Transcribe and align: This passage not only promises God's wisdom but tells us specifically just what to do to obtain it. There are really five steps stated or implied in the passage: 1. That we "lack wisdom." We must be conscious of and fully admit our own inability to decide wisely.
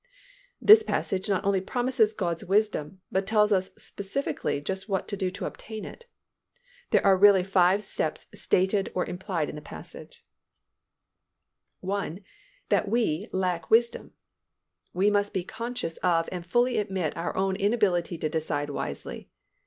This 0.59 0.81
passage 0.81 1.29
not 1.29 1.45
only 1.45 1.61
promises 1.61 2.11
God's 2.15 2.43
wisdom 2.43 3.01
but 3.11 3.27
tells 3.27 3.51
us 3.51 3.69
specifically 3.77 4.59
just 4.59 4.89
what 4.89 5.07
to 5.09 5.15
do 5.15 5.29
to 5.29 5.45
obtain 5.45 5.85
it. 5.85 6.07
There 6.89 7.05
are 7.05 7.15
really 7.15 7.43
five 7.43 7.83
steps 7.83 8.25
stated 8.33 8.91
or 8.95 9.05
implied 9.05 9.47
in 9.47 9.55
the 9.55 9.61
passage: 9.61 10.25
1. 11.81 12.21
That 12.69 12.87
we 12.89 13.29
"lack 13.31 13.69
wisdom." 13.69 14.13
We 14.91 15.11
must 15.11 15.35
be 15.35 15.43
conscious 15.43 15.97
of 15.97 16.27
and 16.31 16.47
fully 16.47 16.79
admit 16.79 17.15
our 17.15 17.37
own 17.37 17.55
inability 17.55 18.17
to 18.17 18.27
decide 18.27 18.71
wisely. 18.71 19.29